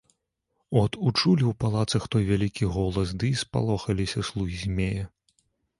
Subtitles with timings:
[0.81, 5.05] От учулі ў палацах той вялікі голас ды і спалохаліся слугі змея.